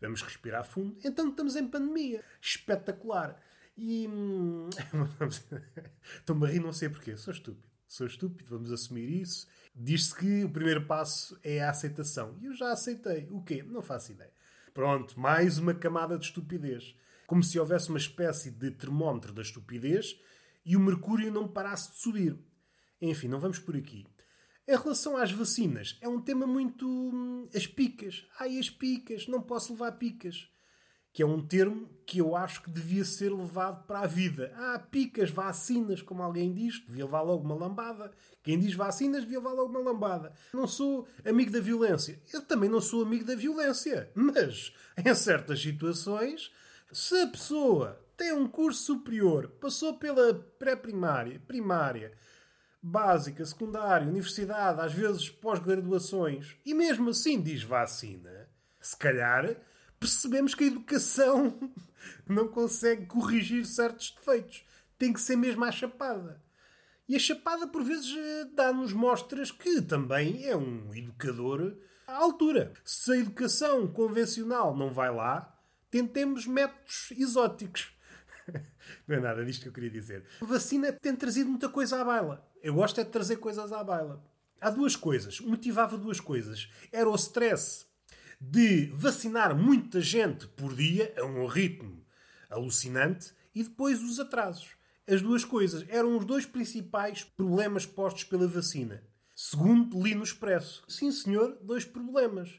Vamos 0.00 0.22
respirar 0.22 0.64
fundo. 0.64 0.96
Então 1.04 1.28
estamos 1.28 1.56
em 1.56 1.66
pandemia. 1.66 2.24
Espetacular. 2.40 3.40
E. 3.76 4.08
hum, 4.08 4.68
Estou-me 6.18 6.46
a 6.46 6.50
rir, 6.50 6.60
não 6.60 6.72
sei 6.72 6.88
porquê. 6.88 7.16
Sou 7.16 7.32
estúpido. 7.32 7.68
Sou 7.86 8.06
estúpido, 8.06 8.50
vamos 8.50 8.70
assumir 8.70 9.08
isso. 9.08 9.46
Diz-se 9.74 10.14
que 10.14 10.44
o 10.44 10.50
primeiro 10.50 10.84
passo 10.86 11.38
é 11.42 11.62
a 11.62 11.70
aceitação. 11.70 12.36
E 12.40 12.46
eu 12.46 12.54
já 12.54 12.70
aceitei. 12.70 13.28
O 13.30 13.42
quê? 13.42 13.62
Não 13.62 13.80
faço 13.80 14.12
ideia. 14.12 14.32
Pronto, 14.78 15.18
mais 15.18 15.58
uma 15.58 15.74
camada 15.74 16.16
de 16.16 16.26
estupidez. 16.26 16.94
Como 17.26 17.42
se 17.42 17.58
houvesse 17.58 17.88
uma 17.88 17.98
espécie 17.98 18.48
de 18.48 18.70
termómetro 18.70 19.32
da 19.32 19.42
estupidez 19.42 20.16
e 20.64 20.76
o 20.76 20.80
mercúrio 20.80 21.32
não 21.32 21.48
parasse 21.48 21.90
de 21.90 21.98
subir. 21.98 22.38
Enfim, 23.02 23.26
não 23.26 23.40
vamos 23.40 23.58
por 23.58 23.74
aqui. 23.74 24.06
Em 24.68 24.76
relação 24.76 25.16
às 25.16 25.32
vacinas, 25.32 25.98
é 26.00 26.08
um 26.08 26.20
tema 26.20 26.46
muito. 26.46 26.86
hum, 26.88 27.48
as 27.52 27.66
picas. 27.66 28.24
Ai, 28.38 28.56
as 28.56 28.70
picas, 28.70 29.26
não 29.26 29.42
posso 29.42 29.72
levar 29.72 29.90
picas. 29.98 30.48
Que 31.18 31.22
é 31.24 31.26
um 31.26 31.44
termo 31.44 31.90
que 32.06 32.20
eu 32.20 32.36
acho 32.36 32.62
que 32.62 32.70
devia 32.70 33.04
ser 33.04 33.32
levado 33.32 33.84
para 33.88 34.02
a 34.02 34.06
vida. 34.06 34.52
Ah, 34.54 34.78
picas, 34.78 35.30
vacinas, 35.30 36.00
como 36.00 36.22
alguém 36.22 36.54
diz, 36.54 36.78
devia 36.86 37.06
levar 37.06 37.22
logo 37.22 37.42
uma 37.42 37.56
lambada. 37.56 38.12
Quem 38.40 38.56
diz 38.56 38.72
vacinas 38.72 39.22
devia 39.22 39.38
levar 39.38 39.50
logo 39.50 39.76
uma 39.76 39.90
lambada. 39.90 40.32
Não 40.54 40.68
sou 40.68 41.08
amigo 41.24 41.50
da 41.50 41.58
violência. 41.58 42.22
Eu 42.32 42.42
também 42.42 42.70
não 42.70 42.80
sou 42.80 43.02
amigo 43.02 43.24
da 43.24 43.34
violência. 43.34 44.12
Mas, 44.14 44.72
em 44.96 45.12
certas 45.12 45.60
situações, 45.60 46.52
se 46.92 47.20
a 47.20 47.26
pessoa 47.26 48.00
tem 48.16 48.32
um 48.32 48.46
curso 48.46 48.84
superior, 48.84 49.48
passou 49.60 49.94
pela 49.94 50.32
pré-primária, 50.56 51.42
primária, 51.48 52.12
básica, 52.80 53.44
secundária, 53.44 54.06
universidade, 54.06 54.80
às 54.80 54.92
vezes 54.92 55.28
pós-graduações, 55.28 56.54
e 56.64 56.72
mesmo 56.72 57.10
assim 57.10 57.42
diz 57.42 57.64
vacina, 57.64 58.48
se 58.80 58.96
calhar 58.96 59.56
percebemos 59.98 60.54
que 60.54 60.64
a 60.64 60.68
educação 60.68 61.72
não 62.28 62.48
consegue 62.48 63.06
corrigir 63.06 63.64
certos 63.66 64.10
defeitos. 64.10 64.64
Tem 64.98 65.12
que 65.12 65.20
ser 65.20 65.36
mesmo 65.36 65.64
à 65.64 65.70
chapada. 65.70 66.42
E 67.08 67.16
a 67.16 67.18
chapada, 67.18 67.66
por 67.66 67.82
vezes, 67.82 68.14
eh, 68.16 68.44
dá-nos 68.54 68.92
mostras 68.92 69.50
que 69.50 69.80
também 69.80 70.44
é 70.44 70.56
um 70.56 70.94
educador 70.94 71.76
à 72.06 72.16
altura. 72.16 72.72
Se 72.84 73.12
a 73.12 73.16
educação 73.16 73.86
convencional 73.86 74.76
não 74.76 74.92
vai 74.92 75.14
lá, 75.14 75.58
tentemos 75.90 76.46
métodos 76.46 77.10
exóticos. 77.12 77.92
Não 79.06 79.16
é 79.16 79.20
nada 79.20 79.44
disto 79.44 79.62
que 79.62 79.68
eu 79.68 79.72
queria 79.72 79.90
dizer. 79.90 80.24
A 80.40 80.44
vacina 80.44 80.90
tem 80.92 81.14
trazido 81.14 81.50
muita 81.50 81.68
coisa 81.68 82.00
à 82.00 82.04
baila. 82.04 82.46
Eu 82.62 82.74
gosto 82.74 82.98
é 83.00 83.04
de 83.04 83.10
trazer 83.10 83.36
coisas 83.36 83.72
à 83.72 83.84
baila. 83.84 84.22
Há 84.60 84.70
duas 84.70 84.96
coisas. 84.96 85.40
Motivava 85.40 85.98
duas 85.98 86.18
coisas. 86.18 86.70
Era 86.90 87.08
o 87.08 87.14
stress 87.14 87.87
de 88.40 88.86
vacinar 88.94 89.56
muita 89.56 90.00
gente 90.00 90.46
por 90.48 90.74
dia 90.74 91.12
a 91.18 91.24
um 91.24 91.46
ritmo 91.46 92.04
alucinante 92.48 93.32
e 93.54 93.62
depois 93.62 94.02
os 94.02 94.20
atrasos. 94.20 94.76
As 95.06 95.22
duas 95.22 95.44
coisas 95.44 95.84
eram 95.88 96.16
os 96.16 96.24
dois 96.24 96.46
principais 96.46 97.24
problemas 97.24 97.86
postos 97.86 98.24
pela 98.24 98.46
vacina. 98.46 99.02
Segundo 99.34 100.02
li 100.02 100.14
no 100.14 100.22
Expresso. 100.22 100.84
Sim, 100.88 101.10
senhor, 101.10 101.58
dois 101.62 101.84
problemas. 101.84 102.50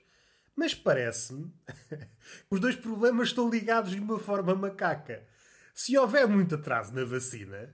Mas 0.56 0.74
parece-me 0.74 1.54
que 1.88 2.08
os 2.50 2.60
dois 2.60 2.76
problemas 2.76 3.30
estão 3.30 3.50
ligados 3.50 3.92
de 3.92 4.00
uma 4.00 4.20
forma 4.20 4.56
macaca. 4.56 5.26
Se 5.74 5.98
houver 5.98 6.28
muito 6.28 6.56
atraso 6.56 6.94
na 6.94 7.06
vacina, 7.06 7.74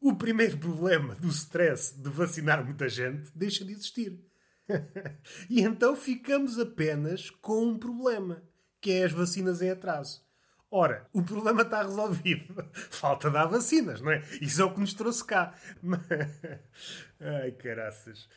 o 0.00 0.14
primeiro 0.14 0.56
problema 0.56 1.14
do 1.16 1.28
stress 1.28 1.94
de 2.00 2.08
vacinar 2.08 2.64
muita 2.64 2.88
gente 2.88 3.30
deixa 3.34 3.64
de 3.64 3.72
existir. 3.72 4.18
e 5.48 5.60
então 5.62 5.94
ficamos 5.96 6.58
apenas 6.58 7.30
com 7.30 7.64
um 7.64 7.78
problema, 7.78 8.42
que 8.80 8.92
é 8.92 9.04
as 9.04 9.12
vacinas 9.12 9.62
em 9.62 9.70
atraso. 9.70 10.24
Ora, 10.70 11.08
o 11.12 11.22
problema 11.22 11.62
está 11.62 11.82
resolvido. 11.82 12.68
Falta 12.90 13.30
dar 13.30 13.46
vacinas, 13.46 14.00
não 14.00 14.10
é? 14.10 14.22
Isso 14.40 14.60
é 14.60 14.64
o 14.64 14.74
que 14.74 14.80
nos 14.80 14.94
trouxe 14.94 15.24
cá. 15.24 15.54
Ai, 17.20 17.52
caraças. 17.52 18.28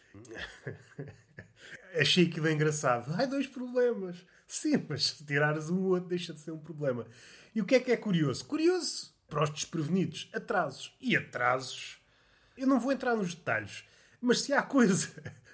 Achei 1.99 2.27
aquilo 2.27 2.49
engraçado. 2.49 3.13
Ai, 3.17 3.25
dois 3.25 3.47
problemas. 3.47 4.25
Sim, 4.47 4.85
mas 4.87 5.07
se 5.07 5.25
tirares 5.25 5.69
um 5.69 5.81
ou 5.81 5.89
outro 5.93 6.09
deixa 6.09 6.33
de 6.33 6.39
ser 6.39 6.51
um 6.51 6.59
problema. 6.59 7.07
E 7.53 7.61
o 7.61 7.65
que 7.65 7.75
é 7.75 7.79
que 7.79 7.91
é 7.91 7.97
curioso? 7.97 8.45
Curioso 8.45 9.13
para 9.27 9.43
os 9.43 9.49
desprevenidos. 9.49 10.29
Atrasos. 10.33 10.95
E 11.01 11.17
atrasos. 11.17 11.99
Eu 12.55 12.67
não 12.67 12.79
vou 12.79 12.91
entrar 12.91 13.15
nos 13.15 13.33
detalhes, 13.33 13.85
mas 14.21 14.41
se 14.41 14.53
há 14.53 14.61
coisa. 14.61 15.09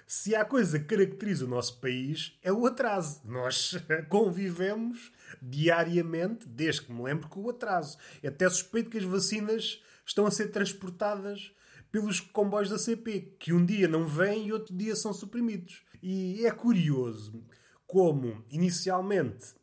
Se 0.06 0.36
há 0.36 0.44
coisa 0.44 0.78
que 0.78 0.84
caracteriza 0.84 1.44
o 1.44 1.48
nosso 1.48 1.80
país 1.80 2.38
é 2.40 2.52
o 2.52 2.64
atraso. 2.64 3.20
Nós 3.24 3.74
convivemos 4.08 5.10
diariamente, 5.42 6.46
desde 6.48 6.82
que 6.82 6.92
me 6.92 7.02
lembro, 7.02 7.28
com 7.28 7.40
o 7.40 7.50
atraso. 7.50 7.98
Até 8.24 8.48
suspeito 8.48 8.88
que 8.88 8.98
as 8.98 9.04
vacinas 9.04 9.82
estão 10.06 10.24
a 10.24 10.30
ser 10.30 10.48
transportadas 10.48 11.50
pelos 11.90 12.20
comboios 12.20 12.70
da 12.70 12.78
CP, 12.78 13.36
que 13.38 13.52
um 13.52 13.64
dia 13.64 13.88
não 13.88 14.06
vêm 14.06 14.46
e 14.46 14.52
outro 14.52 14.76
dia 14.76 14.94
são 14.94 15.12
suprimidos. 15.12 15.82
E 16.00 16.46
é 16.46 16.52
curioso 16.52 17.44
como, 17.84 18.44
inicialmente, 18.48 19.54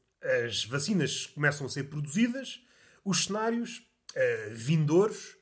as 0.41 0.65
vacinas 0.65 1.25
começam 1.25 1.67
a 1.67 1.69
ser 1.69 1.85
produzidas, 1.85 2.61
os 3.05 3.25
cenários 3.25 3.85
eh, 4.15 4.49
vindouros 4.53 5.37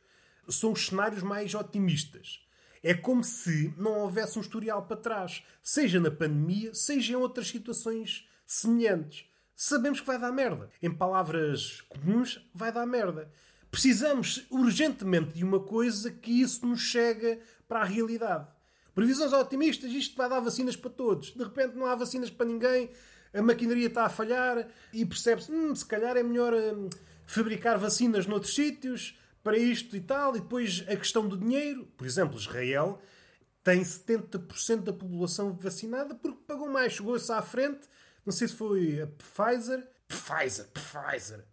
são 0.50 0.74
os 0.74 0.88
cenários 0.88 1.24
mais 1.24 1.56
otimistas. 1.56 2.40
É 2.84 2.94
como 2.94 3.24
se 3.24 3.74
não 3.78 4.00
houvesse 4.00 4.38
um 4.38 4.42
historial 4.42 4.84
para 4.86 4.98
trás, 4.98 5.44
seja 5.62 6.00
na 6.00 6.10
pandemia, 6.10 6.74
seja 6.74 7.14
em 7.14 7.16
outras 7.16 7.48
situações 7.48 8.28
semelhantes. 8.46 9.26
Sabemos 9.56 10.00
que 10.00 10.08
vai 10.08 10.18
dar 10.18 10.32
merda. 10.32 10.70
Em 10.82 10.92
palavras 10.92 11.82
comuns, 11.82 12.44
vai 12.54 12.72
dar 12.72 12.86
merda. 12.86 13.32
Precisamos 13.70 14.46
urgentemente 14.50 15.36
de 15.36 15.46
uma 15.46 15.60
coisa 15.60 16.12
que 16.12 16.42
isso 16.42 16.66
nos 16.66 16.82
chega 16.82 17.40
para 17.68 17.82
a 17.82 17.86
realidade. 17.86 18.48
Previsões 18.94 19.32
otimistas, 19.32 19.92
isto 19.92 20.18
vai 20.18 20.28
dar 20.28 20.40
vacinas 20.40 20.76
para 20.76 20.90
todos. 20.90 21.32
De 21.32 21.44
repente 21.44 21.76
não 21.76 21.86
há 21.86 21.96
vacinas 21.96 22.30
para 22.30 22.48
ninguém, 22.48 22.90
a 23.34 23.42
maquinaria 23.42 23.88
está 23.88 24.06
a 24.06 24.10
falhar 24.10 24.68
e 24.92 25.06
percebe-se, 25.06 25.52
hum, 25.52 25.74
se 25.74 25.86
calhar 25.86 26.18
é 26.18 26.24
melhor 26.24 26.54
hum, 26.54 26.90
fabricar 27.26 27.78
vacinas 27.78 28.26
noutros 28.26 28.54
sítios 28.54 29.18
para 29.44 29.58
isto 29.58 29.96
e 29.96 30.02
tal. 30.02 30.36
E 30.36 30.40
depois 30.40 30.84
a 30.88 30.96
questão 30.96 31.28
do 31.28 31.38
dinheiro. 31.38 31.86
Por 31.98 32.06
exemplo, 32.06 32.38
Israel 32.38 33.00
tem 33.64 33.82
70% 33.82 34.84
da 34.84 34.94
população 34.94 35.54
vacinada 35.54 36.16
porque 36.16 36.44
pagou 36.48 36.70
mais. 36.70 36.94
Chegou-se 36.94 37.32
à 37.32 37.42
frente, 37.42 37.88
não 38.26 38.34
sei 38.34 38.48
se 38.48 38.56
foi 38.56 39.02
a 39.02 39.08
Pfizer. 39.08 39.88
Pfizer, 40.08 40.68
Pfizer. 40.74 41.46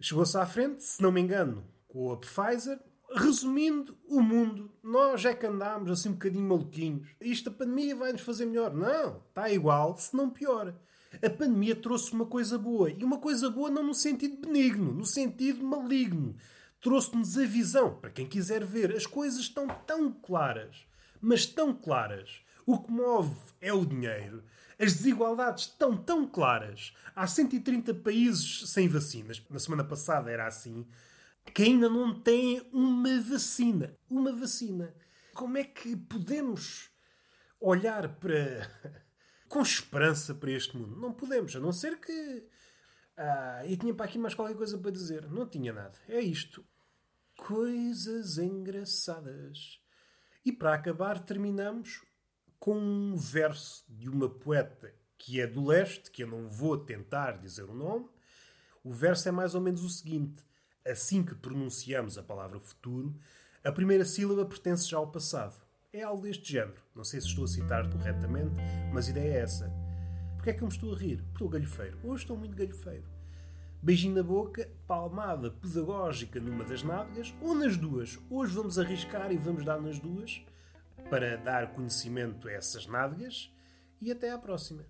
Chegou-se 0.00 0.36
à 0.36 0.44
frente, 0.44 0.82
se 0.82 1.00
não 1.02 1.10
me 1.10 1.20
engano, 1.20 1.64
com 1.88 2.12
a 2.12 2.16
Pfizer. 2.16 2.78
Resumindo, 3.14 3.96
o 4.08 4.20
mundo, 4.20 4.70
nós 4.82 5.24
é 5.24 5.32
que 5.32 5.46
andámos 5.46 5.90
assim 5.90 6.08
um 6.08 6.14
bocadinho 6.14 6.44
maluquinhos. 6.44 7.08
Isto, 7.20 7.50
a 7.50 7.52
pandemia 7.52 7.94
vai-nos 7.94 8.20
fazer 8.20 8.44
melhor. 8.46 8.74
Não, 8.74 9.22
está 9.28 9.48
igual, 9.48 9.96
se 9.96 10.14
não 10.14 10.28
pior. 10.28 10.74
A 11.22 11.30
pandemia 11.30 11.76
trouxe 11.76 12.12
uma 12.12 12.26
coisa 12.26 12.58
boa. 12.58 12.90
E 12.90 13.04
uma 13.04 13.18
coisa 13.18 13.48
boa 13.48 13.70
não 13.70 13.84
no 13.84 13.94
sentido 13.94 14.36
benigno, 14.38 14.92
no 14.92 15.06
sentido 15.06 15.64
maligno. 15.64 16.36
Trouxe-nos 16.80 17.36
a 17.38 17.44
visão. 17.44 17.96
Para 17.96 18.10
quem 18.10 18.26
quiser 18.26 18.64
ver, 18.64 18.94
as 18.94 19.06
coisas 19.06 19.40
estão 19.40 19.66
tão 19.86 20.12
claras. 20.12 20.86
Mas 21.20 21.46
tão 21.46 21.74
claras. 21.74 22.40
O 22.64 22.78
que 22.78 22.90
move 22.90 23.36
é 23.60 23.72
o 23.72 23.84
dinheiro. 23.84 24.44
As 24.78 24.94
desigualdades 24.94 25.64
estão 25.64 25.96
tão 25.96 26.26
claras. 26.26 26.94
Há 27.14 27.26
130 27.26 27.94
países 27.94 28.68
sem 28.70 28.88
vacinas. 28.88 29.42
Na 29.48 29.58
semana 29.58 29.84
passada 29.84 30.30
era 30.30 30.46
assim. 30.46 30.86
Que 31.54 31.62
ainda 31.62 31.88
não 31.88 32.20
têm 32.20 32.62
uma 32.72 33.20
vacina. 33.20 33.96
Uma 34.10 34.32
vacina. 34.32 34.94
Como 35.32 35.56
é 35.56 35.64
que 35.64 35.96
podemos 35.96 36.90
olhar 37.60 38.08
para. 38.16 38.70
com 39.48 39.62
esperança 39.62 40.34
para 40.34 40.50
este 40.50 40.76
mundo. 40.76 40.96
Não 40.96 41.12
podemos, 41.12 41.54
a 41.56 41.60
não 41.60 41.72
ser 41.72 41.98
que. 42.00 42.44
Ah, 43.16 43.62
eu 43.64 43.76
tinha 43.76 43.94
para 43.94 44.06
aqui 44.06 44.18
mais 44.18 44.34
qualquer 44.34 44.56
coisa 44.56 44.76
para 44.78 44.90
dizer. 44.90 45.30
Não 45.30 45.46
tinha 45.46 45.72
nada. 45.72 45.98
É 46.08 46.20
isto. 46.20 46.64
Coisas 47.36 48.38
engraçadas. 48.38 49.80
E 50.44 50.52
para 50.52 50.74
acabar, 50.74 51.18
terminamos 51.18 52.04
com 52.58 52.76
um 52.76 53.16
verso 53.16 53.84
de 53.88 54.08
uma 54.08 54.28
poeta 54.28 54.94
que 55.18 55.40
é 55.40 55.46
do 55.46 55.64
leste, 55.64 56.10
que 56.10 56.22
eu 56.22 56.26
não 56.26 56.48
vou 56.48 56.76
tentar 56.76 57.38
dizer 57.38 57.64
o 57.64 57.74
nome. 57.74 58.08
O 58.84 58.92
verso 58.92 59.28
é 59.28 59.32
mais 59.32 59.54
ou 59.54 59.60
menos 59.60 59.82
o 59.82 59.88
seguinte: 59.88 60.44
assim 60.84 61.24
que 61.24 61.34
pronunciamos 61.34 62.16
a 62.18 62.22
palavra 62.22 62.60
futuro, 62.60 63.18
a 63.64 63.72
primeira 63.72 64.04
sílaba 64.04 64.44
pertence 64.44 64.88
já 64.88 64.98
ao 64.98 65.10
passado. 65.10 65.60
É 65.92 66.02
algo 66.02 66.22
deste 66.22 66.52
género. 66.52 66.82
Não 66.94 67.02
sei 67.02 67.20
se 67.20 67.28
estou 67.28 67.44
a 67.44 67.48
citar 67.48 67.90
corretamente, 67.90 68.54
mas 68.92 69.08
a 69.08 69.10
ideia 69.10 69.32
é 69.32 69.40
essa. 69.40 69.85
Porquê 70.46 70.54
é 70.54 70.58
que 70.58 70.62
eu 70.62 70.68
me 70.68 70.74
estou 70.74 70.94
a 70.94 70.96
rir? 70.96 71.24
Estou 71.32 71.48
galhofeiro. 71.48 71.98
Hoje 72.04 72.22
estou 72.22 72.36
muito 72.36 72.54
galhofeiro. 72.54 73.02
Beijinho 73.82 74.14
na 74.14 74.22
boca, 74.22 74.70
palmada 74.86 75.50
pedagógica 75.50 76.38
numa 76.38 76.62
das 76.62 76.84
nádegas 76.84 77.34
ou 77.40 77.52
nas 77.52 77.76
duas. 77.76 78.16
Hoje 78.30 78.54
vamos 78.54 78.78
arriscar 78.78 79.32
e 79.32 79.36
vamos 79.36 79.64
dar 79.64 79.80
nas 79.80 79.98
duas 79.98 80.40
para 81.10 81.36
dar 81.36 81.74
conhecimento 81.74 82.46
a 82.46 82.52
essas 82.52 82.86
nádegas 82.86 83.52
e 84.00 84.12
até 84.12 84.30
à 84.30 84.38
próxima. 84.38 84.86